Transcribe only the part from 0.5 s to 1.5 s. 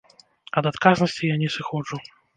Ад адказнасці я не